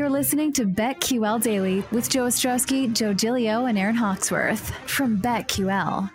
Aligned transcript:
You're 0.00 0.08
listening 0.08 0.50
to 0.54 0.64
BetQL 0.64 1.42
Daily 1.42 1.84
with 1.92 2.08
Joe 2.08 2.24
Ostrowski, 2.24 2.90
Joe 2.90 3.12
Gilio, 3.12 3.68
and 3.68 3.78
Aaron 3.78 3.94
Hawksworth 3.94 4.70
from 4.88 5.20
BetQL. 5.20 6.10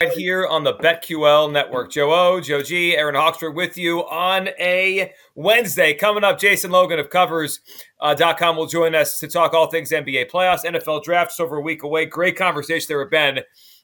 Right 0.00 0.12
here 0.12 0.46
on 0.46 0.62
the 0.62 0.74
BetQL 0.74 1.50
network. 1.50 1.90
Joe 1.90 2.14
O, 2.14 2.40
Joe 2.40 2.62
G, 2.62 2.96
Aaron 2.96 3.16
Hawksworth 3.16 3.56
with 3.56 3.76
you 3.76 4.06
on 4.06 4.50
a 4.60 5.12
Wednesday. 5.34 5.92
Coming 5.92 6.22
up, 6.22 6.38
Jason 6.38 6.70
Logan 6.70 7.00
of 7.00 7.10
Covers.com 7.10 8.56
will 8.56 8.68
join 8.68 8.94
us 8.94 9.18
to 9.18 9.26
talk 9.26 9.54
all 9.54 9.66
things 9.66 9.90
NBA 9.90 10.30
playoffs, 10.30 10.64
NFL 10.64 11.02
drafts 11.02 11.40
over 11.40 11.56
a 11.56 11.60
week 11.60 11.82
away. 11.82 12.06
Great 12.06 12.36
conversation 12.36 12.86
there 12.86 13.00
with 13.00 13.10
Ben. 13.10 13.40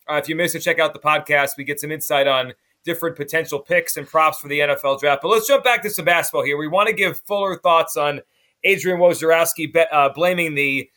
Uh, 0.08 0.14
if 0.14 0.28
you 0.28 0.36
missed 0.36 0.54
it, 0.54 0.60
check 0.60 0.78
out 0.78 0.92
the 0.92 1.00
podcast. 1.00 1.56
We 1.58 1.64
get 1.64 1.80
some 1.80 1.90
insight 1.90 2.28
on 2.28 2.52
different 2.84 3.16
potential 3.16 3.58
picks 3.58 3.96
and 3.96 4.06
props 4.06 4.38
for 4.38 4.48
the 4.48 4.60
NFL 4.60 5.00
draft. 5.00 5.22
But 5.22 5.28
let's 5.28 5.46
jump 5.46 5.64
back 5.64 5.82
to 5.82 5.90
some 5.90 6.04
basketball 6.04 6.44
here. 6.44 6.56
We 6.56 6.68
want 6.68 6.88
to 6.88 6.94
give 6.94 7.18
fuller 7.20 7.56
thoughts 7.56 7.96
on 7.96 8.20
Adrian 8.64 8.98
Wojnarowski 8.98 9.74
uh, 9.90 10.10
blaming 10.10 10.54
the 10.54 10.90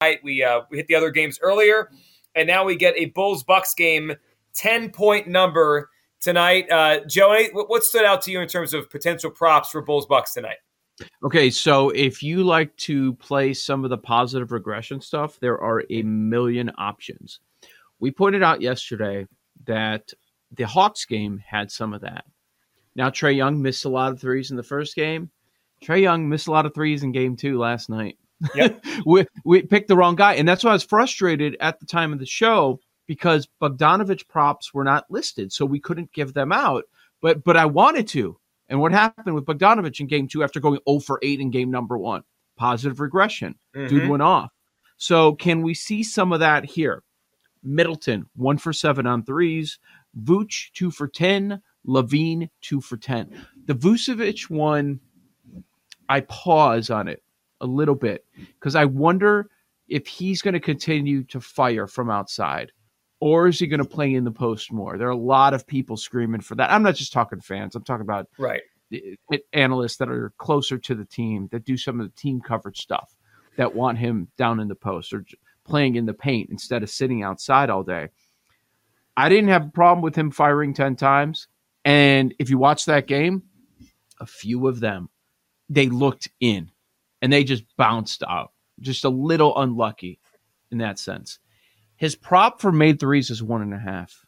night. 0.00 0.20
We 0.22 0.42
uh, 0.42 0.62
we 0.70 0.78
hit 0.78 0.86
the 0.86 0.94
other 0.94 1.10
games 1.10 1.38
earlier, 1.42 1.90
and 2.34 2.46
now 2.46 2.64
we 2.64 2.76
get 2.76 2.94
a 2.96 3.06
Bulls 3.06 3.42
Bucks 3.42 3.74
game, 3.74 4.12
ten 4.54 4.90
point 4.90 5.26
number 5.26 5.90
tonight. 6.20 6.70
Uh, 6.70 7.00
what 7.52 7.82
stood 7.84 8.04
out 8.04 8.22
to 8.22 8.30
you 8.30 8.40
in 8.40 8.48
terms 8.48 8.74
of 8.74 8.90
potential 8.90 9.30
props 9.30 9.70
for 9.70 9.82
Bulls 9.82 10.06
Bucks 10.06 10.34
tonight? 10.34 10.58
Okay, 11.22 11.50
so 11.50 11.90
if 11.90 12.22
you 12.22 12.44
like 12.44 12.76
to 12.76 13.14
play 13.14 13.54
some 13.54 13.84
of 13.84 13.90
the 13.90 13.98
positive 13.98 14.52
regression 14.52 15.00
stuff, 15.00 15.38
there 15.40 15.58
are 15.58 15.84
a 15.88 16.02
million 16.02 16.70
options. 16.76 17.40
We 18.00 18.10
pointed 18.10 18.42
out 18.42 18.60
yesterday 18.60 19.26
that 19.64 20.12
the 20.52 20.66
Hawks 20.66 21.04
game 21.04 21.42
had 21.46 21.70
some 21.70 21.92
of 21.92 22.02
that. 22.02 22.24
Now 22.94 23.10
Trae 23.10 23.36
Young 23.36 23.62
missed 23.62 23.84
a 23.84 23.88
lot 23.88 24.12
of 24.12 24.20
threes 24.20 24.50
in 24.50 24.56
the 24.56 24.62
first 24.62 24.94
game. 24.94 25.30
Trae 25.82 26.02
Young 26.02 26.28
missed 26.28 26.48
a 26.48 26.50
lot 26.50 26.66
of 26.66 26.74
threes 26.74 27.02
in 27.02 27.12
game 27.12 27.36
two 27.36 27.58
last 27.58 27.88
night. 27.88 28.18
Yep. 28.54 28.84
we, 29.06 29.26
we 29.44 29.62
picked 29.62 29.88
the 29.88 29.96
wrong 29.96 30.16
guy. 30.16 30.34
And 30.34 30.48
that's 30.48 30.64
why 30.64 30.70
I 30.70 30.74
was 30.74 30.84
frustrated 30.84 31.56
at 31.60 31.80
the 31.80 31.86
time 31.86 32.12
of 32.12 32.18
the 32.18 32.26
show 32.26 32.80
because 33.06 33.48
Bogdanovich 33.60 34.28
props 34.28 34.74
were 34.74 34.84
not 34.84 35.10
listed. 35.10 35.52
So 35.52 35.64
we 35.64 35.80
couldn't 35.80 36.12
give 36.12 36.34
them 36.34 36.52
out. 36.52 36.84
But 37.20 37.44
but 37.44 37.56
I 37.56 37.66
wanted 37.66 38.08
to. 38.08 38.38
And 38.68 38.80
what 38.80 38.92
happened 38.92 39.34
with 39.34 39.44
Bogdanovich 39.44 40.00
in 40.00 40.06
game 40.06 40.28
two 40.28 40.42
after 40.42 40.60
going 40.60 40.78
0 40.88 41.00
for 41.00 41.18
8 41.22 41.40
in 41.40 41.50
game 41.50 41.70
number 41.70 41.98
one? 41.98 42.22
Positive 42.56 43.00
regression. 43.00 43.56
Mm-hmm. 43.74 43.88
Dude 43.88 44.08
went 44.08 44.22
off. 44.22 44.52
So 44.96 45.34
can 45.34 45.62
we 45.62 45.74
see 45.74 46.02
some 46.02 46.32
of 46.32 46.40
that 46.40 46.64
here? 46.64 47.02
Middleton, 47.62 48.26
one 48.36 48.58
for 48.58 48.72
seven 48.72 49.06
on 49.06 49.24
threes. 49.24 49.78
Vooch, 50.18 50.72
two 50.72 50.90
for 50.90 51.08
10. 51.08 51.62
LaVine 51.86 52.50
two 52.60 52.80
for 52.80 52.96
10. 52.96 53.46
The 53.66 53.74
Vucevic 53.74 54.50
one, 54.50 55.00
I 56.08 56.20
pause 56.20 56.90
on 56.90 57.08
it 57.08 57.22
a 57.60 57.66
little 57.66 57.94
bit 57.94 58.24
because 58.36 58.74
I 58.74 58.84
wonder 58.84 59.48
if 59.88 60.06
he's 60.06 60.42
going 60.42 60.54
to 60.54 60.60
continue 60.60 61.24
to 61.24 61.40
fire 61.40 61.86
from 61.86 62.10
outside 62.10 62.72
or 63.20 63.48
is 63.48 63.58
he 63.58 63.66
going 63.66 63.82
to 63.82 63.88
play 63.88 64.14
in 64.14 64.24
the 64.24 64.30
post 64.30 64.72
more? 64.72 64.96
There 64.96 65.08
are 65.08 65.10
a 65.10 65.16
lot 65.16 65.54
of 65.54 65.66
people 65.66 65.96
screaming 65.96 66.40
for 66.40 66.54
that. 66.56 66.70
I'm 66.70 66.82
not 66.82 66.94
just 66.94 67.12
talking 67.12 67.40
fans, 67.40 67.74
I'm 67.74 67.84
talking 67.84 68.02
about 68.02 68.28
right 68.38 68.62
analysts 69.52 69.96
that 69.98 70.08
are 70.08 70.32
closer 70.38 70.76
to 70.76 70.94
the 70.94 71.04
team 71.04 71.48
that 71.52 71.64
do 71.64 71.76
some 71.76 72.00
of 72.00 72.06
the 72.06 72.20
team 72.20 72.40
coverage 72.40 72.80
stuff 72.80 73.14
that 73.56 73.74
want 73.74 73.98
him 73.98 74.28
down 74.36 74.58
in 74.58 74.68
the 74.68 74.74
post 74.74 75.12
or 75.12 75.24
playing 75.64 75.94
in 75.94 76.06
the 76.06 76.14
paint 76.14 76.50
instead 76.50 76.82
of 76.82 76.90
sitting 76.90 77.22
outside 77.22 77.70
all 77.70 77.84
day. 77.84 78.08
I 79.20 79.28
didn't 79.28 79.50
have 79.50 79.66
a 79.66 79.70
problem 79.70 80.02
with 80.02 80.16
him 80.16 80.30
firing 80.30 80.72
10 80.74 80.96
times. 80.96 81.46
And 81.84 82.34
if 82.38 82.48
you 82.50 82.58
watch 82.58 82.86
that 82.86 83.06
game, 83.06 83.42
a 84.18 84.26
few 84.26 84.66
of 84.66 84.80
them, 84.80 85.08
they 85.68 85.88
looked 85.88 86.28
in 86.40 86.70
and 87.22 87.32
they 87.32 87.44
just 87.44 87.64
bounced 87.76 88.22
out. 88.28 88.52
Just 88.80 89.04
a 89.04 89.10
little 89.10 89.56
unlucky 89.60 90.20
in 90.70 90.78
that 90.78 90.98
sense. 90.98 91.38
His 91.96 92.16
prop 92.16 92.60
for 92.62 92.72
made 92.72 92.98
threes 92.98 93.28
is 93.30 93.42
one 93.42 93.60
and 93.60 93.74
a 93.74 93.78
half. 93.78 94.24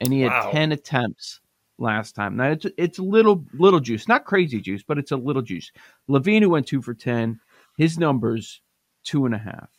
And 0.00 0.12
he 0.12 0.22
had 0.22 0.32
Wow. 0.32 0.50
10 0.50 0.72
attempts 0.72 1.40
last 1.78 2.14
time. 2.16 2.36
Now 2.36 2.50
it's 2.50 2.66
it's 2.76 2.98
a 2.98 3.02
little 3.04 3.44
little 3.54 3.80
juice, 3.80 4.08
not 4.08 4.24
crazy 4.24 4.60
juice, 4.60 4.82
but 4.82 4.98
it's 4.98 5.12
a 5.12 5.16
little 5.16 5.42
juice. 5.42 5.70
LaVine 6.08 6.42
who 6.42 6.50
went 6.50 6.66
two 6.66 6.82
for 6.82 6.94
ten, 6.94 7.38
his 7.76 7.98
numbers 7.98 8.62
two 9.04 9.26
and 9.26 9.34
a 9.34 9.38
half. 9.38 9.70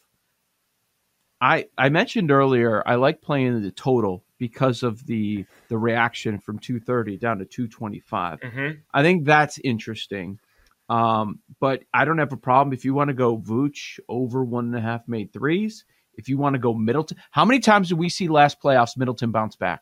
I 1.43 1.65
I 1.77 1.89
mentioned 1.89 2.31
earlier 2.31 2.81
I 2.85 2.95
like 2.95 3.21
playing 3.21 3.61
the 3.61 3.71
total 3.71 4.23
because 4.37 4.81
of 4.81 5.05
the 5.05 5.45
the 5.67 5.77
reaction 5.77 6.39
from 6.39 6.57
230 6.57 7.17
down 7.17 7.39
to 7.39 7.45
225. 7.45 8.39
Mm-hmm. 8.39 8.79
I 8.93 9.01
think 9.03 9.25
that's 9.25 9.59
interesting. 9.59 10.39
Um, 10.87 11.39
but 11.59 11.83
I 11.93 12.05
don't 12.05 12.17
have 12.17 12.31
a 12.31 12.37
problem 12.37 12.73
if 12.73 12.85
you 12.85 12.93
want 12.93 13.09
to 13.09 13.13
go 13.13 13.37
Vooch 13.37 13.99
over 14.07 14.43
one 14.43 14.65
and 14.65 14.75
a 14.75 14.81
half 14.81 15.05
made 15.07 15.33
threes. 15.33 15.83
If 16.15 16.29
you 16.29 16.37
want 16.37 16.53
to 16.53 16.59
go 16.59 16.73
Middleton, 16.73 17.17
how 17.31 17.43
many 17.43 17.59
times 17.59 17.89
did 17.89 17.97
we 17.97 18.07
see 18.07 18.29
last 18.29 18.61
playoffs 18.61 18.95
Middleton 18.95 19.31
bounce 19.31 19.57
back? 19.57 19.81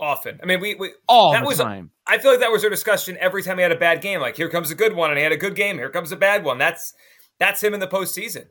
Often. 0.00 0.40
I 0.42 0.46
mean, 0.46 0.60
we, 0.60 0.74
we 0.74 0.92
All 1.08 1.32
that 1.32 1.40
the 1.40 1.46
was 1.46 1.58
time. 1.58 1.90
I 2.06 2.18
feel 2.18 2.32
like 2.32 2.40
that 2.40 2.52
was 2.52 2.64
our 2.64 2.70
discussion 2.70 3.16
every 3.18 3.42
time 3.42 3.56
he 3.56 3.62
had 3.62 3.72
a 3.72 3.78
bad 3.78 4.00
game. 4.00 4.20
Like, 4.20 4.36
here 4.36 4.48
comes 4.48 4.70
a 4.70 4.74
good 4.74 4.94
one, 4.94 5.10
and 5.10 5.18
he 5.18 5.22
had 5.22 5.32
a 5.32 5.36
good 5.36 5.54
game. 5.54 5.78
Here 5.78 5.90
comes 5.90 6.12
a 6.12 6.16
bad 6.16 6.44
one. 6.44 6.58
That's 6.58 6.94
that's 7.38 7.62
him 7.62 7.74
in 7.74 7.80
the 7.80 7.86
postseason. 7.86 8.46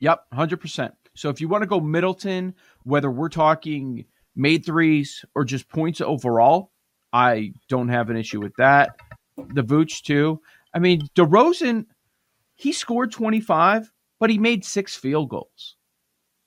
Yep, 0.00 0.24
hundred 0.32 0.58
percent. 0.58 0.94
So 1.14 1.28
if 1.28 1.40
you 1.40 1.48
want 1.48 1.62
to 1.62 1.68
go 1.68 1.80
Middleton, 1.80 2.54
whether 2.84 3.10
we're 3.10 3.28
talking 3.28 4.04
made 4.36 4.64
threes 4.66 5.24
or 5.34 5.44
just 5.44 5.68
points 5.68 6.00
overall, 6.00 6.72
I 7.12 7.52
don't 7.68 7.88
have 7.88 8.10
an 8.10 8.16
issue 8.16 8.40
with 8.40 8.54
that. 8.56 8.96
The 9.36 9.62
Vooch 9.62 10.02
too. 10.02 10.40
I 10.74 10.80
mean, 10.80 11.02
DeRozan, 11.14 11.86
he 12.54 12.72
scored 12.72 13.12
twenty 13.12 13.40
five, 13.40 13.92
but 14.18 14.30
he 14.30 14.38
made 14.38 14.64
six 14.64 14.96
field 14.96 15.28
goals. 15.28 15.76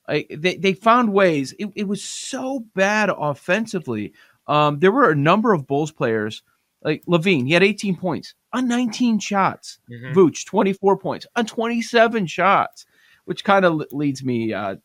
Like 0.07 0.33
they, 0.37 0.55
they 0.57 0.73
found 0.73 1.11
ways. 1.13 1.53
It, 1.59 1.69
it 1.75 1.87
was 1.87 2.03
so 2.03 2.65
bad 2.75 3.09
offensively. 3.09 4.13
Um, 4.47 4.79
there 4.79 4.91
were 4.91 5.11
a 5.11 5.15
number 5.15 5.53
of 5.53 5.67
Bulls 5.67 5.91
players, 5.91 6.43
like 6.81 7.03
LaVine. 7.05 7.45
He 7.47 7.53
had 7.53 7.63
18 7.63 7.97
points 7.97 8.33
on 8.53 8.67
19 8.67 9.19
shots. 9.19 9.79
Mhm. 9.91 10.13
Vooch 10.13 10.45
24 10.45 10.97
points 10.97 11.27
on 11.35 11.45
27 11.45 12.25
shots, 12.27 12.85
which 13.27 13.43
kind 13.43 13.65
of 13.65 13.83
leads 13.91 14.23
me 14.23 14.53
uh, 14.53 14.77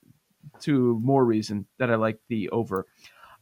to 0.61 0.99
more 1.01 1.25
reason 1.25 1.65
that 1.79 1.93
I 1.93 1.95
like 1.95 2.19
the 2.29 2.49
over. 2.49 2.87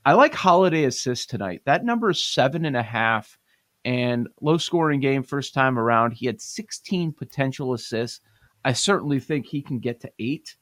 I 0.05 0.13
like 0.13 0.35
Holiday 0.35 0.85
assists 0.85 1.25
tonight. 1.25 1.63
That 1.65 1.87
number 1.87 2.11
is 2.11 2.23
seven 2.23 2.67
and 2.67 2.77
a 2.77 2.83
half, 2.83 3.39
and 3.83 4.29
low 4.43 4.59
scoring 4.59 5.01
game 5.01 5.23
first 5.23 5.55
time 5.55 5.79
around. 5.79 6.13
He 6.13 6.27
had 6.27 6.39
16 6.39 7.13
potential 7.13 7.73
assists. 7.73 8.21
I 8.63 8.75
certainly 8.75 9.21
think 9.21 9.47
he 9.47 9.63
can 9.63 9.79
get 9.79 10.01
to 10.01 10.13
eight. 10.19 10.55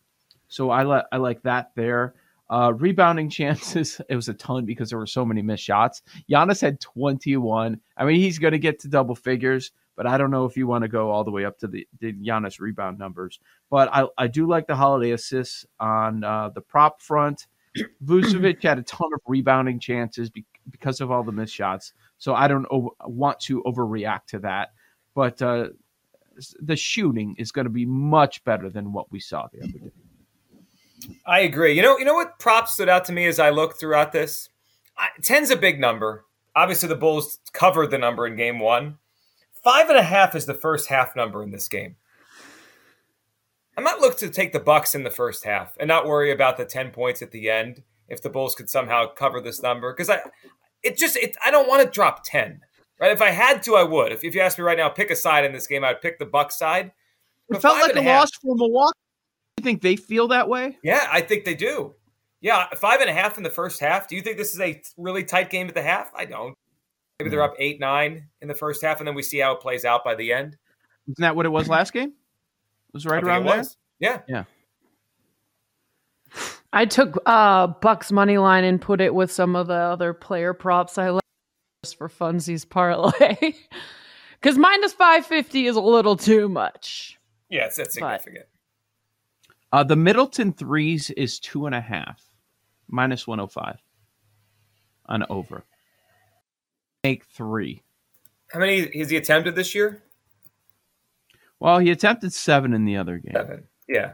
So 0.47 0.71
I 0.71 0.85
like 0.85 1.05
I 1.11 1.17
like 1.17 1.43
that 1.43 1.73
there. 1.75 2.15
Uh, 2.49 2.73
rebounding 2.77 3.31
chances, 3.39 4.01
it 4.09 4.15
was 4.15 4.29
a 4.29 4.35
ton 4.35 4.67
because 4.67 4.91
there 4.91 5.01
were 5.01 5.07
so 5.07 5.25
many 5.25 5.43
missed 5.43 5.65
shots. 5.65 6.03
Giannis 6.31 6.61
had 6.61 6.81
21. 6.81 7.81
I 7.97 8.05
mean, 8.05 8.21
he's 8.21 8.39
going 8.39 8.53
to 8.53 8.59
get 8.61 8.79
to 8.81 8.89
double 8.89 9.17
figures, 9.17 9.73
but 9.99 10.07
I 10.07 10.17
don't 10.17 10.31
know 10.31 10.45
if 10.45 10.57
you 10.57 10.69
want 10.69 10.83
to 10.83 10.89
go 10.89 11.11
all 11.11 11.25
the 11.25 11.33
way 11.33 11.45
up 11.45 11.59
to 11.59 11.67
the, 11.67 11.85
the 11.99 12.13
Giannis 12.13 12.61
rebound 12.61 13.01
numbers. 13.01 13.41
But 13.69 13.93
I, 13.93 14.07
I 14.17 14.29
do 14.29 14.47
like 14.47 14.69
the 14.69 14.77
holiday 14.77 15.11
assists 15.11 15.67
on 15.81 16.23
uh, 16.23 16.51
the 16.51 16.61
prop 16.61 17.03
front. 17.03 17.49
Vucevic 18.05 18.63
had 18.63 18.79
a 18.79 18.85
ton 18.85 19.11
of 19.13 19.21
rebounding 19.27 19.81
chances 19.81 20.31
be- 20.31 20.45
because 20.71 21.01
of 21.01 21.11
all 21.11 21.25
the 21.25 21.33
missed 21.33 21.53
shots. 21.53 21.95
So 22.17 22.33
I 22.33 22.47
don't 22.47 22.65
want 23.07 23.41
to 23.41 23.61
overreact 23.65 24.27
to 24.29 24.39
that. 24.39 24.69
But 25.17 25.43
uh, 25.43 25.71
the 26.61 26.77
shooting 26.77 27.35
is 27.37 27.51
going 27.51 27.67
to 27.67 27.71
be 27.71 27.85
much 27.85 28.45
better 28.45 28.71
than 28.71 28.93
what 28.93 29.11
we 29.11 29.19
saw 29.19 29.49
the 29.53 29.65
other 29.65 29.73
day. 29.73 29.91
I 31.27 31.41
agree. 31.41 31.75
You 31.75 31.83
know, 31.83 31.99
you 31.99 32.05
know 32.05 32.15
what 32.15 32.39
prop 32.39 32.69
stood 32.69 32.89
out 32.89 33.05
to 33.07 33.13
me 33.13 33.27
as 33.27 33.41
I 33.41 33.51
looked 33.51 33.81
throughout 33.81 34.13
this. 34.13 34.49
I, 34.97 35.09
Ten's 35.23 35.51
a 35.51 35.57
big 35.57 35.81
number. 35.81 36.25
Obviously, 36.55 36.89
the 36.89 36.95
Bulls 36.95 37.41
covered 37.53 37.91
the 37.91 37.99
number 37.99 38.29
in 38.29 38.37
game 38.37 38.61
one. 38.61 38.99
Five 39.63 39.89
and 39.89 39.99
a 39.99 40.03
half 40.03 40.35
is 40.35 40.47
the 40.47 40.55
first 40.55 40.89
half 40.89 41.17
number 41.17 41.43
in 41.43 41.51
this 41.51 41.69
game. 41.69 41.97
I 43.77 43.81
might 43.81 44.01
look 44.01 44.17
to 44.19 44.29
take 44.29 44.53
the 44.53 44.59
Bucks 44.59 44.95
in 44.95 45.05
the 45.05 45.11
first 45.11 45.45
half 45.45 45.77
and 45.79 45.87
not 45.87 46.07
worry 46.07 46.33
about 46.33 46.57
the 46.57 46.65
10 46.65 46.91
points 46.91 47.23
at 47.23 47.31
the 47.31 47.49
end 47.49 47.83
if 48.09 48.21
the 48.21 48.31
Bulls 48.31 48.57
could 48.57 48.69
somehow 48.69 49.07
cover 49.07 49.41
this 49.41 49.63
number. 49.63 49.93
Because 49.93 50.11
I 50.11 50.21
it 50.83 50.97
just 50.97 51.17
it 51.17 51.37
I 51.45 51.51
don't 51.51 51.69
want 51.69 51.83
to 51.83 51.89
drop 51.89 52.25
10. 52.25 52.61
Right? 53.01 53.13
If 53.13 53.23
I 53.23 53.31
had 53.31 53.63
to, 53.63 53.77
I 53.77 53.85
would. 53.85 54.11
If, 54.11 54.25
if 54.25 54.35
you 54.35 54.41
ask 54.41 54.59
me 54.59 54.65
right 54.65 54.77
now, 54.77 54.89
pick 54.89 55.11
a 55.11 55.17
side 55.17 55.45
in 55.45 55.53
this 55.53 55.69
game, 55.69 55.85
I'd 55.85 56.01
pick 56.01 56.19
the 56.19 56.27
Bucks 56.27 56.59
side. 56.59 56.91
It 57.49 57.63
felt 57.63 57.81
like 57.81 57.95
a, 57.95 58.01
a 58.01 58.03
loss 58.03 58.31
for 58.43 58.57
Milwaukee. 58.57 58.99
You 59.59 59.65
think 59.65 59.83
they 59.83 59.95
feel 59.95 60.27
that 60.29 60.49
way? 60.49 60.77
Yeah, 60.83 61.09
I 61.11 61.21
think 61.21 61.45
they 61.45 61.55
do. 61.55 61.95
Yeah, 62.41 62.67
five 62.77 63.01
and 63.01 63.09
a 63.09 63.13
half 63.13 63.37
in 63.37 63.45
the 63.45 63.51
first 63.51 63.81
half. 63.81 64.09
Do 64.09 64.17
you 64.17 64.23
think 64.23 64.37
this 64.37 64.55
is 64.55 64.61
a 64.61 64.81
really 64.97 65.23
tight 65.23 65.51
game 65.51 65.69
at 65.69 65.75
the 65.75 65.83
half? 65.83 66.11
I 66.17 66.25
don't. 66.25 66.55
Maybe 67.19 67.31
they're 67.31 67.43
up 67.43 67.55
eight, 67.59 67.81
nine 67.81 68.29
in 68.41 68.49
the 68.49 68.55
first 68.55 68.83
half, 68.83 69.01
and 69.01 69.09
then 69.09 69.15
we 69.15 69.23
see 69.23 69.39
how 69.39 69.53
it 69.53 69.61
plays 69.61 69.85
out 69.85 70.05
by 70.05 70.15
the 70.15 70.33
end. 70.33 70.57
Isn't 71.09 71.23
that 71.23 71.35
what 71.35 71.47
it 71.47 71.49
was 71.49 71.69
last 71.69 71.93
game? 71.93 72.11
It 72.11 72.95
was 72.95 73.07
right 73.07 73.23
around 73.23 73.45
there. 73.45 73.65
Yeah, 73.99 74.21
yeah. 74.29 74.45
I 76.73 76.85
took 76.85 77.21
uh 77.27 77.67
Bucks 77.67 78.13
money 78.13 78.39
line 78.39 78.63
and 78.65 78.81
put 78.81 79.01
it 79.01 79.15
with 79.15 79.33
some 79.33 79.57
of 79.57 79.67
the 79.67 79.75
other 79.75 80.13
player 80.13 80.55
props 80.55 80.97
I 80.99 81.11
like 81.11 81.23
just 81.83 81.97
for 81.99 82.09
funsies 82.09 82.69
parlay. 82.69 83.55
Because 84.41 84.57
minus 84.57 84.93
five 84.93 85.27
fifty 85.27 85.67
is 85.67 85.75
a 85.75 85.81
little 85.81 86.17
too 86.17 86.49
much. 86.49 87.19
Yes, 87.51 87.77
that's 87.77 87.95
significant. 87.95 88.45
But, 89.73 89.77
uh, 89.77 89.83
the 89.83 89.97
Middleton 89.97 90.53
threes 90.53 91.11
is 91.11 91.41
two 91.41 91.67
and 91.67 91.75
a 91.75 91.81
half, 91.81 92.23
minus 92.87 93.27
one 93.27 93.41
hundred 93.41 93.51
five 93.51 93.83
on 95.07 95.25
over. 95.29 95.65
Make 97.09 97.25
three. 97.25 97.83
How 98.53 98.61
many 98.61 98.99
has 98.99 99.09
he 99.09 99.17
attempted 99.17 99.55
this 99.55 99.75
year? 99.75 100.03
Well, 101.59 101.79
he 101.79 101.91
attempted 101.91 102.35
seven 102.35 102.75
in 102.75 102.85
the 102.85 102.99
other 102.99 103.17
game. 103.17 103.33
Seven. 103.33 103.65
Yeah. 103.89 104.13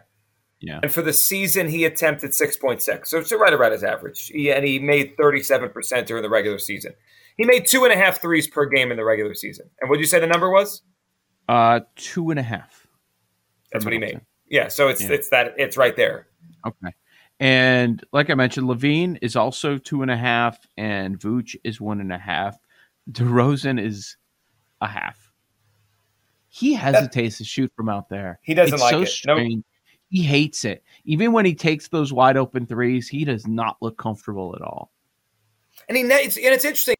Yeah. 0.60 0.78
And 0.82 0.92
for 0.92 1.02
the 1.02 1.12
season, 1.12 1.68
he 1.68 1.84
attempted 1.84 2.30
6.6. 2.30 3.06
So 3.06 3.18
it's 3.18 3.32
right 3.32 3.52
around 3.52 3.72
his 3.72 3.82
average. 3.82 4.28
He, 4.28 4.50
and 4.50 4.64
he 4.64 4.78
made 4.78 5.16
37% 5.16 6.06
during 6.06 6.22
the 6.22 6.30
regular 6.30 6.58
season. 6.58 6.94
He 7.36 7.44
made 7.44 7.66
two 7.66 7.82
and 7.84 7.92
a 7.92 7.96
half 7.96 8.20
threes 8.20 8.46
per 8.46 8.64
game 8.64 8.92
in 8.92 8.96
the 8.96 9.04
regular 9.04 9.34
season. 9.34 9.68
And 9.80 9.90
what 9.90 9.96
did 9.96 10.02
you 10.02 10.06
say 10.06 10.20
the 10.20 10.28
number 10.28 10.48
was? 10.48 10.82
Uh, 11.48 11.80
two 11.96 12.30
and 12.30 12.38
a 12.38 12.44
half. 12.44 12.86
That's 13.72 13.84
what 13.84 13.92
he 13.92 13.98
made. 13.98 14.20
Yeah. 14.48 14.68
So 14.68 14.86
it's 14.86 15.02
yeah. 15.02 15.10
it's 15.10 15.28
that 15.30 15.54
it's 15.58 15.76
right 15.76 15.96
there. 15.96 16.28
Okay. 16.64 16.94
And 17.40 18.02
like 18.12 18.30
I 18.30 18.34
mentioned, 18.34 18.68
LaVine 18.68 19.18
is 19.20 19.34
also 19.36 19.76
two 19.76 20.02
and 20.02 20.10
a 20.10 20.16
half, 20.16 20.66
and 20.76 21.18
Vooch 21.18 21.56
is 21.64 21.80
one 21.80 22.00
and 22.00 22.12
a 22.12 22.18
half. 22.18 22.56
DeRozan 23.10 23.80
is 23.80 24.16
a 24.80 24.86
half. 24.86 25.32
He 26.48 26.72
hesitates 26.72 27.38
to 27.38 27.44
shoot 27.44 27.72
from 27.74 27.88
out 27.88 28.08
there. 28.08 28.38
He 28.42 28.54
doesn't 28.54 28.74
it's 28.74 28.82
like 28.82 28.92
so 28.92 29.02
it. 29.02 29.06
Strange. 29.08 29.54
Nope. 29.54 29.64
He 30.08 30.22
hates 30.22 30.64
it. 30.64 30.84
Even 31.04 31.32
when 31.32 31.44
he 31.44 31.54
takes 31.54 31.88
those 31.88 32.12
wide 32.12 32.36
open 32.36 32.66
threes, 32.66 33.08
he 33.08 33.24
does 33.24 33.46
not 33.46 33.76
look 33.80 33.98
comfortable 33.98 34.54
at 34.54 34.62
all. 34.62 34.92
And 35.88 35.96
he 35.96 36.04
it's, 36.04 36.36
and 36.36 36.46
it's 36.46 36.64
interesting. 36.64 36.94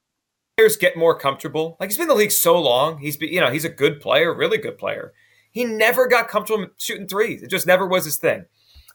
Players 0.57 0.77
get 0.77 0.97
more 0.97 1.17
comfortable. 1.17 1.77
Like 1.79 1.91
he's 1.91 1.97
been 1.97 2.05
in 2.05 2.09
the 2.09 2.15
league 2.15 2.33
so 2.33 2.61
long. 2.61 2.99
He's 2.99 3.17
been, 3.17 3.29
you 3.33 3.41
know 3.41 3.51
he's 3.51 3.65
a 3.65 3.69
good 3.69 4.01
player, 4.01 4.35
really 4.35 4.59
good 4.59 4.79
player. 4.79 5.13
He 5.53 5.65
never 5.65 6.09
got 6.09 6.27
comfortable 6.27 6.67
shooting 6.79 7.07
threes. 7.07 7.43
It 7.43 7.51
just 7.51 7.67
never 7.67 7.87
was 7.87 8.05
his 8.05 8.19
thing. 8.19 8.47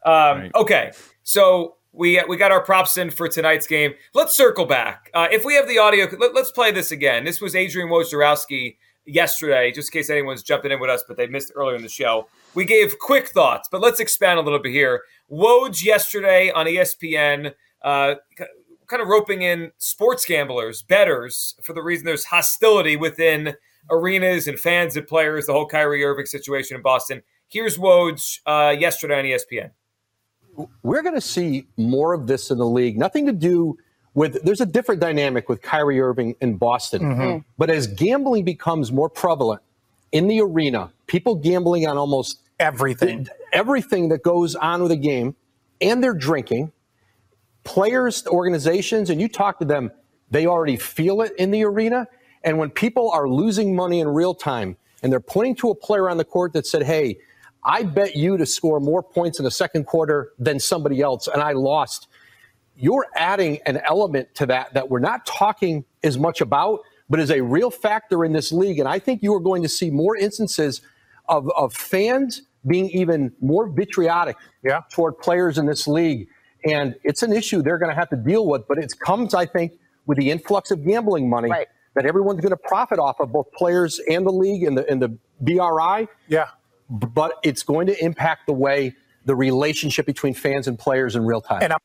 Um, 0.05 0.39
right. 0.39 0.51
Okay, 0.55 0.91
so 1.23 1.77
we 1.91 2.21
we 2.27 2.37
got 2.37 2.51
our 2.51 2.63
props 2.63 2.97
in 2.97 3.09
for 3.11 3.27
tonight's 3.27 3.67
game. 3.67 3.93
Let's 4.13 4.35
circle 4.35 4.65
back. 4.65 5.09
Uh, 5.13 5.27
if 5.31 5.43
we 5.43 5.55
have 5.55 5.67
the 5.67 5.79
audio, 5.79 6.07
let, 6.17 6.35
us 6.35 6.51
play 6.51 6.71
this 6.71 6.91
again. 6.91 7.25
This 7.25 7.41
was 7.41 7.55
Adrian 7.55 7.89
Wojnarowski 7.89 8.77
yesterday, 9.05 9.71
just 9.71 9.93
in 9.93 9.99
case 9.99 10.09
anyone's 10.09 10.43
jumping 10.43 10.71
in 10.71 10.79
with 10.79 10.89
us, 10.89 11.03
but 11.07 11.17
they 11.17 11.27
missed 11.27 11.51
earlier 11.55 11.75
in 11.75 11.81
the 11.81 11.89
show. 11.89 12.27
We 12.53 12.65
gave 12.65 12.99
quick 12.99 13.29
thoughts, 13.29 13.67
but 13.71 13.81
let's 13.81 13.99
expand 13.99 14.39
a 14.39 14.43
little 14.43 14.59
bit 14.59 14.71
here. 14.71 15.01
Woj 15.31 15.83
yesterday 15.83 16.51
on 16.51 16.65
ESPN, 16.65 17.53
uh, 17.83 18.15
kind 18.87 19.01
of 19.01 19.07
roping 19.07 19.41
in 19.41 19.71
sports 19.77 20.25
gamblers, 20.25 20.83
betters, 20.83 21.55
for 21.61 21.73
the 21.73 21.81
reason 21.81 22.05
there's 22.05 22.25
hostility 22.25 22.95
within 22.95 23.55
arenas 23.89 24.47
and 24.47 24.59
fans 24.59 24.95
and 24.95 25.07
players, 25.07 25.45
the 25.45 25.53
whole 25.53 25.67
Kyrie 25.67 26.03
Irving 26.03 26.25
situation 26.25 26.75
in 26.75 26.83
Boston. 26.83 27.21
Here's 27.47 27.77
Woj 27.77 28.39
uh, 28.45 28.75
yesterday 28.77 29.19
on 29.19 29.25
ESPN. 29.25 29.71
We're 30.83 31.01
going 31.01 31.15
to 31.15 31.21
see 31.21 31.67
more 31.77 32.13
of 32.13 32.27
this 32.27 32.51
in 32.51 32.57
the 32.57 32.65
league. 32.65 32.97
Nothing 32.97 33.25
to 33.27 33.31
do 33.31 33.77
with 34.13 34.43
there's 34.43 34.61
a 34.61 34.65
different 34.65 35.01
dynamic 35.01 35.47
with 35.49 35.61
Kyrie 35.61 36.01
Irving 36.01 36.35
in 36.41 36.57
Boston. 36.57 37.01
Mm-hmm. 37.01 37.37
But 37.57 37.69
as 37.69 37.87
gambling 37.87 38.43
becomes 38.43 38.91
more 38.91 39.09
prevalent 39.09 39.61
in 40.11 40.27
the 40.27 40.41
arena, 40.41 40.91
people 41.07 41.35
gambling 41.35 41.87
on 41.87 41.97
almost 41.97 42.41
everything, 42.59 43.27
everything 43.53 44.09
that 44.09 44.23
goes 44.23 44.55
on 44.55 44.83
with 44.83 44.91
a 44.91 44.97
game, 44.97 45.35
and 45.81 46.03
they're 46.03 46.13
drinking. 46.13 46.71
Players, 47.63 48.25
organizations, 48.27 49.09
and 49.09 49.21
you 49.21 49.27
talk 49.27 49.59
to 49.59 49.65
them, 49.65 49.91
they 50.31 50.47
already 50.47 50.77
feel 50.77 51.21
it 51.21 51.33
in 51.37 51.51
the 51.51 51.63
arena. 51.63 52.07
And 52.43 52.57
when 52.57 52.69
people 52.69 53.11
are 53.11 53.27
losing 53.27 53.75
money 53.75 53.99
in 53.99 54.07
real 54.07 54.33
time 54.33 54.77
and 55.03 55.11
they're 55.11 55.19
pointing 55.19 55.55
to 55.57 55.69
a 55.69 55.75
player 55.75 56.09
on 56.09 56.17
the 56.17 56.25
court 56.25 56.53
that 56.53 56.65
said, 56.65 56.83
Hey, 56.83 57.19
I 57.63 57.83
bet 57.83 58.15
you 58.15 58.37
to 58.37 58.45
score 58.45 58.79
more 58.79 59.03
points 59.03 59.39
in 59.39 59.45
the 59.45 59.51
second 59.51 59.85
quarter 59.85 60.31
than 60.39 60.59
somebody 60.59 61.01
else, 61.01 61.27
and 61.27 61.41
I 61.41 61.51
lost 61.51 62.07
you're 62.79 63.07
adding 63.15 63.59
an 63.65 63.77
element 63.85 64.33
to 64.35 64.45
that 64.45 64.73
that 64.73 64.89
we're 64.89 64.99
not 64.99 65.25
talking 65.25 65.83
as 66.03 66.17
much 66.17 66.39
about, 66.39 66.79
but 67.09 67.19
is 67.19 67.29
a 67.29 67.41
real 67.41 67.69
factor 67.69 68.23
in 68.23 68.31
this 68.31 68.51
league. 68.51 68.79
And 68.79 68.87
I 68.87 68.99
think 68.99 69.21
you 69.21 69.33
are 69.33 69.39
going 69.39 69.61
to 69.63 69.69
see 69.69 69.91
more 69.91 70.15
instances 70.15 70.81
of, 71.27 71.49
of 71.51 71.73
fans 71.73 72.43
being 72.65 72.89
even 72.91 73.33
more 73.41 73.67
vitriolic 73.67 74.37
yeah. 74.63 74.81
toward 74.89 75.17
players 75.19 75.57
in 75.57 75.65
this 75.65 75.87
league. 75.87 76.29
And 76.65 76.95
it's 77.03 77.21
an 77.21 77.33
issue 77.33 77.61
they're 77.61 77.77
going 77.77 77.91
to 77.91 77.95
have 77.95 78.09
to 78.09 78.15
deal 78.15 78.47
with, 78.47 78.67
but 78.67 78.77
it 78.77 78.97
comes, 78.99 79.33
I 79.33 79.45
think, 79.45 79.73
with 80.05 80.17
the 80.17 80.31
influx 80.31 80.71
of 80.71 80.85
gambling 80.85 81.29
money 81.29 81.49
right. 81.49 81.67
that 81.95 82.05
everyone's 82.05 82.41
going 82.41 82.51
to 82.51 82.57
profit 82.57 82.99
off 82.99 83.19
of, 83.19 83.31
both 83.31 83.51
players 83.51 83.99
and 84.09 84.25
the 84.25 84.31
league 84.31 84.63
and 84.63 84.77
the, 84.77 84.89
and 84.89 85.01
the 85.01 85.17
BRI. 85.41 86.07
Yeah. 86.27 86.47
But 86.89 87.33
it's 87.43 87.63
going 87.63 87.87
to 87.87 88.03
impact 88.03 88.47
the 88.47 88.53
way 88.53 88.95
the 89.25 89.35
relationship 89.35 90.05
between 90.05 90.33
fans 90.33 90.67
and 90.67 90.77
players 90.77 91.15
in 91.15 91.25
real 91.25 91.41
time. 91.41 91.61
And 91.61 91.73
I'm 91.73 91.79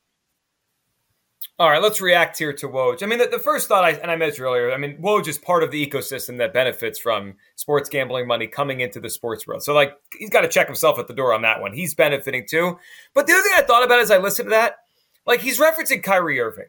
all 1.57 1.69
right, 1.69 1.81
let's 1.81 2.01
react 2.01 2.37
here 2.37 2.51
to 2.51 2.67
Woj. 2.67 3.01
I 3.01 3.05
mean, 3.05 3.17
the, 3.17 3.27
the 3.27 3.39
first 3.39 3.69
thought, 3.69 3.85
I, 3.85 3.91
and 3.91 4.11
I 4.11 4.17
mentioned 4.17 4.45
earlier, 4.45 4.73
I 4.73 4.77
mean, 4.77 4.97
Woj 4.97 5.25
is 5.29 5.37
part 5.37 5.63
of 5.63 5.71
the 5.71 5.87
ecosystem 5.87 6.37
that 6.39 6.51
benefits 6.51 6.99
from 6.99 7.35
sports 7.55 7.87
gambling 7.87 8.27
money 8.27 8.45
coming 8.45 8.81
into 8.81 8.99
the 8.99 9.09
sports 9.09 9.47
world. 9.47 9.63
So, 9.63 9.73
like, 9.73 9.93
he's 10.19 10.29
got 10.29 10.41
to 10.41 10.49
check 10.49 10.67
himself 10.67 10.99
at 10.99 11.07
the 11.07 11.13
door 11.13 11.33
on 11.33 11.43
that 11.43 11.61
one. 11.61 11.71
He's 11.71 11.95
benefiting 11.95 12.45
too. 12.45 12.77
But 13.13 13.25
the 13.25 13.33
other 13.33 13.41
thing 13.41 13.53
I 13.55 13.61
thought 13.61 13.85
about 13.85 14.01
as 14.01 14.11
I 14.11 14.17
listened 14.17 14.47
to 14.47 14.49
that, 14.49 14.79
like, 15.25 15.39
he's 15.39 15.57
referencing 15.57 16.03
Kyrie 16.03 16.41
Irving. 16.41 16.65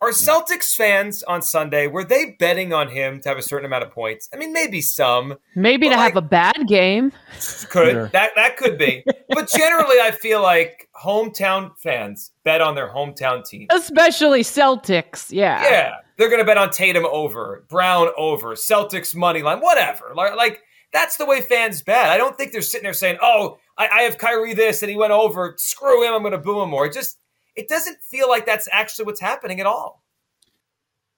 Are 0.00 0.10
Celtics 0.10 0.76
fans 0.76 1.24
on 1.24 1.42
Sunday 1.42 1.88
were 1.88 2.04
they 2.04 2.36
betting 2.38 2.72
on 2.72 2.88
him 2.88 3.20
to 3.20 3.28
have 3.28 3.36
a 3.36 3.42
certain 3.42 3.66
amount 3.66 3.82
of 3.82 3.90
points? 3.90 4.28
I 4.32 4.36
mean, 4.36 4.52
maybe 4.52 4.80
some. 4.80 5.34
Maybe 5.56 5.88
to 5.88 5.96
like, 5.96 6.14
have 6.14 6.16
a 6.16 6.26
bad 6.26 6.68
game. 6.68 7.10
Could 7.68 7.92
sure. 7.92 8.08
that 8.12 8.30
that 8.36 8.56
could 8.56 8.78
be. 8.78 9.04
but 9.30 9.50
generally, 9.50 10.00
I 10.00 10.12
feel 10.12 10.40
like 10.40 10.88
hometown 10.94 11.76
fans 11.78 12.30
bet 12.44 12.60
on 12.60 12.76
their 12.76 12.88
hometown 12.88 13.44
team, 13.44 13.66
especially 13.70 14.42
Celtics. 14.42 15.32
Yeah, 15.32 15.62
yeah, 15.64 15.94
they're 16.16 16.28
going 16.28 16.40
to 16.40 16.46
bet 16.46 16.58
on 16.58 16.70
Tatum 16.70 17.04
over, 17.04 17.64
Brown 17.68 18.08
over, 18.16 18.54
Celtics 18.54 19.16
money 19.16 19.42
line, 19.42 19.58
whatever. 19.58 20.12
Like, 20.14 20.36
like 20.36 20.62
that's 20.92 21.16
the 21.16 21.26
way 21.26 21.40
fans 21.40 21.82
bet. 21.82 22.10
I 22.10 22.16
don't 22.16 22.36
think 22.36 22.52
they're 22.52 22.62
sitting 22.62 22.84
there 22.84 22.92
saying, 22.92 23.18
"Oh, 23.20 23.58
I, 23.76 23.88
I 23.88 24.02
have 24.02 24.16
Kyrie 24.16 24.54
this 24.54 24.82
and 24.82 24.90
he 24.90 24.96
went 24.96 25.12
over. 25.12 25.54
Screw 25.58 26.06
him. 26.06 26.14
I'm 26.14 26.22
going 26.22 26.32
to 26.32 26.38
boo 26.38 26.62
him 26.62 26.70
more." 26.70 26.86
It 26.86 26.92
just 26.92 27.18
it 27.58 27.68
doesn't 27.68 28.00
feel 28.00 28.28
like 28.28 28.46
that's 28.46 28.68
actually 28.70 29.06
what's 29.06 29.20
happening 29.20 29.58
at 29.58 29.66
all. 29.66 30.04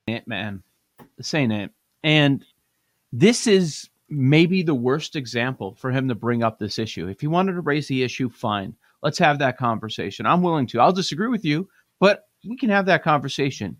It, 0.06 0.26
man, 0.26 0.62
saying 1.20 1.50
it, 1.50 1.70
and 2.02 2.42
this 3.12 3.46
is 3.46 3.90
maybe 4.08 4.62
the 4.62 4.74
worst 4.74 5.16
example 5.16 5.74
for 5.74 5.90
him 5.90 6.08
to 6.08 6.14
bring 6.14 6.42
up 6.42 6.58
this 6.58 6.78
issue. 6.78 7.08
If 7.08 7.20
he 7.20 7.26
wanted 7.26 7.52
to 7.52 7.60
raise 7.60 7.88
the 7.88 8.02
issue, 8.02 8.30
fine. 8.30 8.74
Let's 9.02 9.18
have 9.18 9.38
that 9.40 9.58
conversation. 9.58 10.24
I'm 10.24 10.40
willing 10.40 10.66
to. 10.68 10.80
I'll 10.80 10.92
disagree 10.94 11.28
with 11.28 11.44
you, 11.44 11.68
but 12.00 12.24
we 12.48 12.56
can 12.56 12.70
have 12.70 12.86
that 12.86 13.04
conversation. 13.04 13.76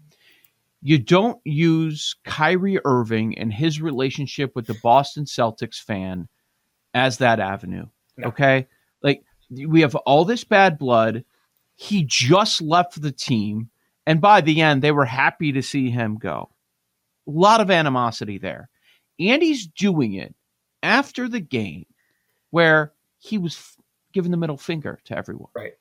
You 0.82 0.98
don't 0.98 1.40
use 1.44 2.14
Kyrie 2.24 2.78
Irving 2.84 3.38
and 3.38 3.50
his 3.50 3.80
relationship 3.80 4.54
with 4.54 4.66
the 4.66 4.78
Boston 4.82 5.24
Celtics 5.24 5.80
fan 5.82 6.28
as 6.92 7.18
that 7.18 7.40
avenue. 7.40 7.86
No. 8.18 8.28
Okay? 8.28 8.68
Like 9.02 9.22
we 9.50 9.80
have 9.80 9.94
all 9.94 10.26
this 10.26 10.44
bad 10.44 10.78
blood 10.78 11.24
he 11.80 12.04
just 12.06 12.60
left 12.60 13.00
the 13.00 13.10
team. 13.10 13.70
And 14.06 14.20
by 14.20 14.42
the 14.42 14.60
end, 14.60 14.82
they 14.82 14.92
were 14.92 15.06
happy 15.06 15.52
to 15.52 15.62
see 15.62 15.88
him 15.88 16.18
go. 16.18 16.50
A 17.26 17.30
lot 17.30 17.62
of 17.62 17.70
animosity 17.70 18.36
there. 18.36 18.68
And 19.18 19.42
he's 19.42 19.66
doing 19.66 20.12
it 20.12 20.34
after 20.82 21.26
the 21.26 21.40
game 21.40 21.86
where 22.50 22.92
he 23.18 23.38
was 23.38 23.54
f- 23.56 23.76
giving 24.12 24.30
the 24.30 24.36
middle 24.36 24.58
finger 24.58 25.00
to 25.06 25.16
everyone. 25.16 25.48
Right. 25.56 25.72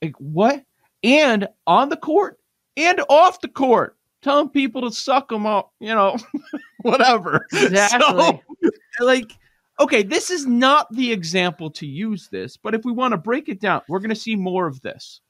Like, 0.00 0.14
what? 0.16 0.64
And 1.04 1.48
on 1.66 1.90
the 1.90 1.98
court 1.98 2.38
and 2.78 3.02
off 3.10 3.42
the 3.42 3.48
court. 3.48 3.98
telling 4.22 4.48
people 4.48 4.82
to 4.82 4.90
suck 4.90 5.28
them 5.28 5.44
up, 5.44 5.72
you 5.80 5.94
know, 5.94 6.16
whatever. 6.80 7.46
Exactly. 7.52 8.42
So, 8.94 9.04
like, 9.04 9.32
okay, 9.80 10.02
this 10.02 10.30
is 10.30 10.46
not 10.46 10.86
the 10.94 11.10
example 11.10 11.70
to 11.70 11.86
use 11.86 12.28
this, 12.28 12.56
but 12.56 12.74
if 12.74 12.84
we 12.84 12.92
want 12.92 13.12
to 13.12 13.18
break 13.18 13.48
it 13.48 13.60
down, 13.60 13.80
we're 13.88 13.98
going 13.98 14.10
to 14.10 14.14
see 14.14 14.36
more 14.36 14.66
of 14.66 14.80
this. 14.82 15.20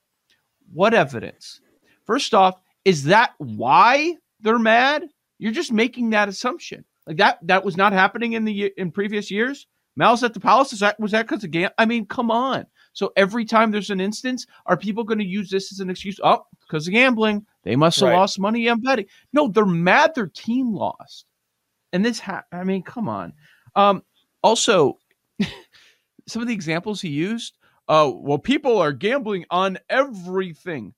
What 0.73 0.92
evidence? 0.95 1.61
First 2.04 2.35
off, 2.35 2.57
is 2.85 3.04
that 3.04 3.33
why 3.38 4.16
they're 4.40 4.59
mad? 4.59 5.04
You're 5.38 5.52
just 5.52 5.73
making 5.73 6.11
that 6.11 6.28
assumption. 6.28 6.85
Like 7.07 7.16
that 7.16 7.38
that 7.42 7.64
was 7.64 7.76
not 7.76 7.92
happening 7.92 8.35
in 8.35 8.45
the 8.45 8.73
in 8.76 8.90
previous 8.90 9.30
years. 9.30 9.66
Malice 9.97 10.23
at 10.23 10.35
the 10.35 10.40
palace. 10.40 10.73
Is 10.73 10.80
that 10.80 10.99
was 11.00 11.12
that 11.12 11.26
because 11.26 11.45
of 11.45 11.50
gam? 11.50 11.71
I 11.78 11.87
mean, 11.87 12.07
come 12.07 12.30
on. 12.30 12.66
So 12.92 13.12
every 13.16 13.45
time 13.45 13.71
there's 13.71 13.90
an 13.90 14.00
instance, 14.00 14.47
are 14.66 14.76
people 14.76 15.04
going 15.04 15.19
to 15.19 15.25
use 15.25 15.50
this 15.50 15.73
as 15.73 15.80
an 15.80 15.90
excuse? 15.90 16.19
Oh, 16.23 16.45
because 16.61 16.87
of 16.87 16.92
gambling, 16.92 17.47
they 17.62 17.76
must 17.76 18.00
have 18.00 18.11
Right. 18.11 18.16
lost 18.16 18.38
money 18.38 18.69
on 18.69 18.80
betting. 18.80 19.07
No, 19.33 19.49
they're 19.49 19.64
mad 19.66 20.14
their 20.14 20.26
team 20.26 20.73
lost. 20.75 21.26
And 21.92 22.04
this, 22.04 22.19
ha- 22.21 22.45
I 22.52 22.64
mean, 22.64 22.83
come 22.83 23.09
on. 23.09 23.33
Um, 23.76 24.02
also, 24.42 24.99
some 26.28 26.42
of 26.42 26.49
the 26.49 26.54
examples 26.54 27.00
he 27.00 27.09
used. 27.09 27.56
Uh, 27.88 28.11
well, 28.14 28.38
people 28.38 28.78
are 28.78 28.92
gambling 28.92 29.44
on 29.50 29.78
everything. 29.88 30.94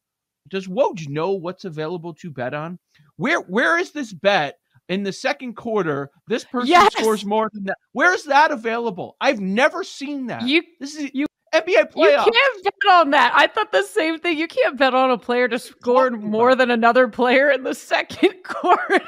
Does 0.49 0.67
Woj 0.67 1.09
know 1.09 1.31
what's 1.33 1.65
available 1.65 2.13
to 2.15 2.31
bet 2.31 2.53
on? 2.53 2.79
Where 3.17 3.41
Where 3.41 3.79
is 3.79 3.93
this 3.93 4.13
bet 4.13 4.59
in 4.89 5.03
the 5.03 5.13
second 5.13 5.55
quarter? 5.55 6.11
This 6.29 6.45
person 6.45 6.69
Yes! 6.69 6.93
scores 6.93 7.25
more 7.25 7.49
than 7.53 7.65
that. 7.65 7.77
Where 7.93 8.13
is 8.13 8.25
that 8.25 8.51
available? 8.51 9.17
I've 9.21 9.41
never 9.41 9.85
seen 9.85 10.27
that. 10.27 10.43
You 10.47 10.63
this 10.81 10.97
is 10.97 11.11
you- 11.15 11.27
NBA 11.55 11.91
you 11.95 12.07
can't 12.17 12.65
bet 12.65 12.93
on 12.93 13.11
that. 13.11 13.33
I 13.37 13.47
thought 13.47 13.73
the 13.73 13.83
same 13.83 14.19
thing. 14.19 14.39
You 14.39 14.49
can't 14.49 14.79
bet 14.79 14.95
on 14.95 15.11
a 15.11 15.19
player 15.19 15.49
to 15.49 15.59
score 15.59 16.11
more 16.11 16.55
than 16.55 16.71
another 16.71 17.09
player 17.09 17.51
in 17.51 17.63
the 17.63 17.75
second 17.75 18.35
quarter. 18.45 19.01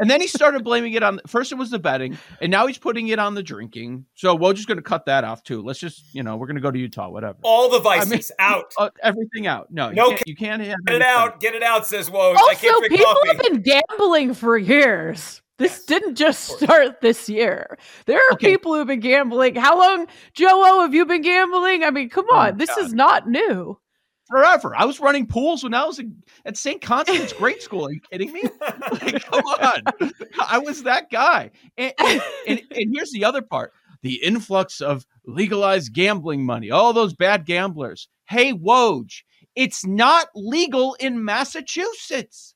And 0.00 0.08
then 0.08 0.20
he 0.20 0.26
started 0.28 0.62
blaming 0.64 0.92
it 0.92 1.02
on 1.02 1.20
first 1.26 1.50
it 1.52 1.56
was 1.56 1.70
the 1.70 1.78
betting, 1.78 2.16
and 2.40 2.50
now 2.50 2.66
he's 2.66 2.78
putting 2.78 3.08
it 3.08 3.18
on 3.18 3.34
the 3.34 3.42
drinking. 3.42 4.04
So 4.14 4.34
we're 4.34 4.52
just 4.52 4.68
going 4.68 4.76
to 4.78 4.82
cut 4.82 5.06
that 5.06 5.24
off 5.24 5.42
too. 5.42 5.62
Let's 5.62 5.78
just 5.80 6.14
you 6.14 6.22
know 6.22 6.36
we're 6.36 6.46
going 6.46 6.56
to 6.56 6.62
go 6.62 6.70
to 6.70 6.78
Utah, 6.78 7.08
whatever. 7.08 7.38
All 7.42 7.68
the 7.68 7.78
I 7.80 7.98
vices 8.04 8.10
mean- 8.10 8.22
out. 8.38 8.72
Uh, 8.78 8.90
everything 9.02 9.46
out. 9.46 9.70
No, 9.72 9.88
you 9.88 9.94
No 9.96 10.08
can't, 10.10 10.22
you 10.28 10.36
can't 10.36 10.62
have 10.62 10.76
Get 10.86 10.94
it 10.96 11.02
anything. 11.02 11.02
out. 11.22 11.40
Get 11.40 11.54
it 11.54 11.62
out, 11.62 11.86
says 11.86 12.10
Woj. 12.10 12.36
I 12.36 12.54
can't 12.54 12.74
also, 12.74 12.88
drink 12.88 12.92
people 13.00 13.12
coffee. 13.14 13.28
have 13.28 13.38
been 13.42 13.62
gambling 13.62 14.34
for 14.34 14.56
years. 14.56 15.42
This 15.58 15.84
didn't 15.86 16.14
just 16.14 16.44
start 16.58 17.00
this 17.00 17.28
year. 17.28 17.76
There 18.06 18.18
are 18.18 18.32
Okay. 18.34 18.52
people 18.52 18.74
who've 18.74 18.86
been 18.86 19.00
gambling. 19.00 19.56
How 19.56 19.76
long, 19.76 20.06
Joe? 20.32 20.46
O, 20.52 20.82
have 20.82 20.94
you 20.94 21.04
been 21.04 21.22
gambling? 21.22 21.82
I 21.82 21.90
mean, 21.90 22.08
come 22.08 22.26
Oh, 22.30 22.36
on. 22.36 22.58
this 22.58 22.70
is 22.78 22.94
not 22.94 23.28
new. 23.28 23.76
Forever. 24.28 24.74
I 24.76 24.84
was 24.84 25.00
running 25.00 25.26
pools 25.26 25.64
when 25.64 25.74
I 25.74 25.84
was 25.84 25.98
in, 25.98 26.22
at 26.44 26.56
St. 26.56 26.80
Constance 26.80 27.32
grade 27.32 27.62
school. 27.62 27.86
Are 27.86 27.92
you 27.92 28.00
kidding 28.10 28.32
me? 28.32 28.42
Like, 28.90 29.24
come 29.24 29.44
on. 29.44 29.82
I 30.48 30.58
was 30.58 30.82
that 30.84 31.10
guy. 31.10 31.50
And, 31.76 31.92
and, 31.98 32.22
and, 32.46 32.62
and 32.70 32.94
here's 32.94 33.12
the 33.12 33.24
other 33.24 33.42
part 33.42 33.72
the 34.02 34.22
influx 34.22 34.80
of 34.80 35.04
legalized 35.26 35.92
gambling 35.92 36.44
money, 36.44 36.70
all 36.70 36.92
those 36.92 37.14
bad 37.14 37.44
gamblers. 37.44 38.08
Hey, 38.28 38.52
Woj, 38.52 39.22
it's 39.56 39.84
not 39.84 40.28
legal 40.34 40.94
in 41.00 41.24
Massachusetts. 41.24 42.54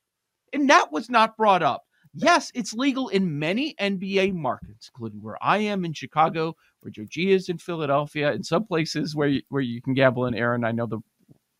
And 0.53 0.71
that 0.71 0.93
was 0.93 1.11
not 1.11 1.37
brought 1.37 1.63
up. 1.63 1.83
Yes, 2.15 2.53
it's 2.55 2.75
legal 2.75 3.09
in 3.09 3.39
many 3.39 3.75
NBA 3.81 4.35
markets, 4.35 4.91
including 4.95 5.23
where 5.23 5.43
I 5.43 5.59
am 5.59 5.85
in 5.85 5.95
Chicago, 5.95 6.55
where 6.81 6.91
Joe 6.91 7.07
G 7.09 7.33
is 7.33 7.49
in 7.49 7.57
Philadelphia, 7.57 8.33
in 8.33 8.45
some 8.45 8.67
places 8.67 9.17
where 9.17 9.29
you, 9.29 9.43
where 9.49 9.63
you 9.63 9.81
can 9.81 9.95
gamble 9.95 10.27
in 10.27 10.35
Aaron. 10.35 10.65
I 10.65 10.73
know 10.73 10.87
the 10.87 11.01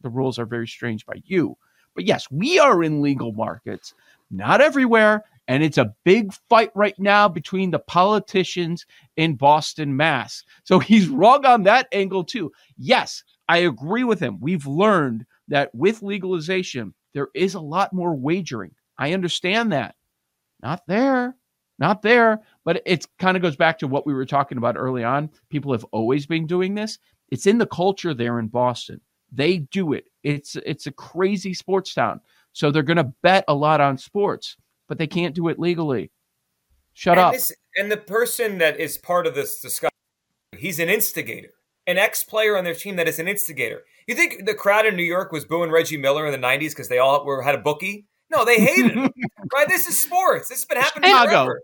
the 0.03 0.11
rules 0.11 0.39
are 0.39 0.47
very 0.47 0.69
strange 0.69 1.07
by 1.07 1.23
you. 1.25 1.57
But 1.95 2.05
yes, 2.05 2.31
we 2.31 2.59
are 2.59 2.83
in 2.83 3.03
legal 3.03 3.33
markets, 3.33 3.95
not 4.31 4.61
everywhere. 4.61 5.25
And 5.49 5.63
it's 5.63 5.79
a 5.79 5.95
big 6.05 6.33
fight 6.49 6.71
right 6.75 6.99
now 6.99 7.29
between 7.29 7.71
the 7.71 7.81
politicians 7.81 8.87
in 9.17 9.35
Boston, 9.35 9.97
Mass. 9.97 10.45
So 10.65 10.79
he's 10.81 11.09
wrong 11.09 11.45
on 11.45 11.65
that 11.65 11.89
angle 11.93 12.25
too. 12.25 12.53
Yes, 12.77 13.25
I 13.49 13.59
agree 13.59 14.05
with 14.05 14.21
him. 14.21 14.39
We've 14.41 14.67
learned 14.67 15.27
that 15.49 15.75
with 15.75 16.03
legalization, 16.03 16.95
there 17.13 17.29
is 17.35 17.55
a 17.55 17.61
lot 17.61 17.93
more 17.93 18.15
wagering. 18.15 18.75
I 18.99 19.13
understand 19.13 19.73
that. 19.73 19.97
Not 20.63 20.87
there, 20.87 21.37
not 21.79 22.03
there. 22.03 22.41
But 22.65 22.83
it 22.87 23.07
kind 23.19 23.37
of 23.37 23.43
goes 23.43 23.57
back 23.57 23.79
to 23.81 23.89
what 23.89 24.07
we 24.07 24.15
were 24.15 24.25
talking 24.25 24.59
about 24.59 24.77
early 24.79 25.03
on. 25.03 25.29
People 25.51 25.73
have 25.73 25.85
always 25.91 26.27
been 26.27 26.47
doing 26.47 26.75
this. 26.75 26.99
It's 27.31 27.47
in 27.47 27.59
the 27.59 27.67
culture 27.67 28.15
there 28.15 28.39
in 28.39 28.47
Boston. 28.47 29.01
They 29.33 29.59
do 29.59 29.93
it. 29.95 30.05
It's 30.23 30.57
it's 30.57 30.87
a 30.87 30.93
crazy 30.93 31.55
sports 31.55 31.95
town. 31.95 32.21
So 32.53 32.71
they're 32.71 32.83
going 32.83 32.99
to 32.99 33.13
bet 33.23 33.45
a 33.49 33.55
lot 33.55 33.81
on 33.81 33.97
sports, 33.97 34.57
but 34.89 34.99
they 34.99 35.07
can't 35.07 35.35
do 35.35 35.49
it 35.49 35.59
legally. 35.59 36.11
Shut 36.93 37.17
and 37.19 37.27
up. 37.27 37.33
this- 37.33 37.53
and 37.77 37.91
the 37.91 37.97
person 37.97 38.59
that 38.59 38.79
is 38.79 38.99
part 38.99 39.27
of 39.27 39.35
this 39.35 39.59
discussion, 39.61 39.97
he's 40.59 40.79
an 40.79 40.91
instigator, 40.91 41.55
an 41.87 41.97
ex-player 41.97 42.57
on 42.59 42.65
their 42.65 42.75
team 42.75 42.97
that 42.97 43.09
is 43.09 43.19
an 43.19 43.27
instigator. 43.27 43.85
You 44.07 44.15
think 44.15 44.45
the 44.45 44.53
crowd 44.55 44.85
in 44.85 44.95
New 44.97 45.03
York 45.03 45.33
was 45.33 45.47
booing 45.47 45.71
Reggie 45.71 45.97
Miller 45.97 46.27
in 46.27 46.33
the 46.33 46.47
'90s 46.47 46.71
because 46.71 46.89
they 46.89 46.99
all 46.99 47.25
were 47.25 47.41
had 47.41 47.55
a 47.55 47.59
bookie? 47.59 48.05
No, 48.31 48.45
they 48.45 48.59
hated 48.61 48.93
him. 48.93 49.11
right? 49.55 49.69
This 49.69 49.87
is 49.87 49.99
sports. 49.99 50.49
This 50.49 50.59
has 50.59 50.65
been 50.67 50.79
happening 50.79 51.11
Chicago. 51.11 51.31
forever. 51.31 51.61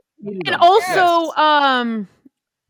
And 0.47 0.55
also, 0.57 1.33
um, 1.41 2.09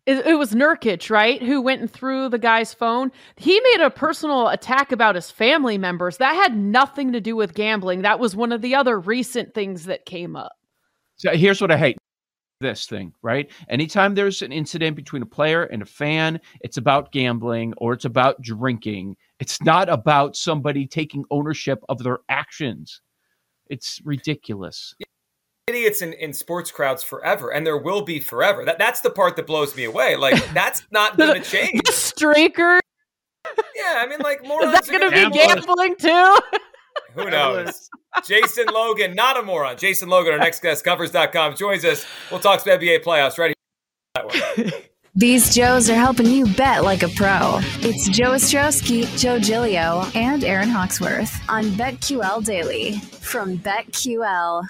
it, 0.09 0.27
it 0.27 0.39
was 0.39 0.53
Nurkic, 0.53 1.11
right, 1.11 1.43
who 1.43 1.61
went 1.61 1.83
and 1.83 1.91
threw 1.91 2.31
the 2.31 2.39
guy's 2.39 2.73
phone. 2.73 3.13
He 3.37 3.61
made 3.61 3.83
a 3.83 3.91
personal 3.91 4.49
attack 4.49 4.91
about 4.91 5.17
his 5.17 5.31
family 5.31 5.77
members. 5.77 6.17
That 6.17 6.35
had 6.35 6.57
nothing 6.57 7.13
to 7.13 7.21
do 7.21 7.37
with 7.37 7.53
gambling. 7.53 8.03
That 8.03 8.19
was 8.19 8.35
one 8.35 8.51
of 8.51 8.63
the 8.63 8.75
other 8.75 8.99
recent 8.99 9.53
things 9.53 9.85
that 9.85 10.07
came 10.07 10.35
up. 10.35 10.53
So 11.17 11.33
here's 11.37 11.61
what 11.61 11.71
I 11.71 11.77
hate 11.77 11.99
this 12.61 12.87
thing, 12.87 13.13
right? 13.23 13.53
Anytime 13.69 14.15
there's 14.15 14.41
an 14.41 14.51
incident 14.51 14.97
between 14.97 15.23
a 15.23 15.27
player 15.27 15.65
and 15.65 15.83
a 15.83 15.87
fan, 15.87 16.41
it's 16.63 16.79
about 16.79 17.13
gambling 17.13 17.75
or 17.77 17.93
it's 17.93 18.07
about 18.07 18.41
drinking. 18.41 19.15
It's 19.39 19.63
not 19.63 19.91
about 19.91 20.37
somebody 20.37 20.87
taking 20.87 21.25
ownership 21.31 21.81
of 21.89 22.03
their 22.03 22.19
actions. 22.31 23.03
It's 23.69 24.01
ridiculous. 24.05 24.95
Idiots 25.69 26.03
in, 26.03 26.13
in 26.15 26.33
sports 26.33 26.71
crowds 26.71 27.03
forever, 27.03 27.51
and 27.53 27.67
there 27.67 27.77
will 27.79 28.03
be 28.03 28.19
forever. 28.21 28.65
That 28.65 28.79
that's 28.79 29.01
the 29.01 29.11
part 29.11 29.37
that 29.37 29.47
blows 29.47 29.77
me 29.77 29.85
away. 29.85 30.17
Like 30.17 30.35
that's 30.55 30.83
not 30.91 31.17
going 31.17 31.41
to 31.41 31.49
change. 31.49 31.81
The 31.85 31.93
streaker 31.93 32.79
Yeah, 33.77 33.95
I 33.99 34.07
mean, 34.09 34.19
like 34.21 34.43
is 34.43 34.49
morons. 34.49 34.73
that 34.73 34.87
going 34.89 35.01
to 35.01 35.11
gonna 35.15 35.31
be 35.31 35.37
gamble. 35.37 35.77
gambling 35.77 35.97
too? 35.97 36.37
Who 37.15 37.31
knows? 37.31 37.89
Jason 38.27 38.67
Logan, 38.73 39.15
not 39.15 39.39
a 39.39 39.43
moron. 39.43 39.77
Jason 39.77 40.09
Logan, 40.09 40.33
our 40.33 40.39
next 40.39 40.61
guest, 40.63 40.85
covers.com, 40.85 41.57
joins 41.57 41.85
us. 41.85 42.05
We'll 42.31 42.41
talk 42.41 42.61
some 42.61 42.79
NBA 42.79 43.05
playoffs 43.05 43.39
right 43.39 43.55
here. 44.57 44.71
These 45.15 45.55
Joes 45.55 45.91
are 45.91 45.95
helping 45.95 46.27
you 46.27 46.47
bet 46.55 46.85
like 46.85 47.03
a 47.03 47.09
pro. 47.09 47.59
It's 47.81 48.09
Joe 48.09 48.33
Ostrowski, 48.33 49.05
Joe 49.19 49.39
Gilio, 49.39 50.15
and 50.15 50.45
Aaron 50.45 50.69
Hawksworth 50.69 51.41
on 51.49 51.65
BetQL 51.71 52.45
Daily 52.45 52.99
from 52.99 53.59
BetQL. 53.59 54.65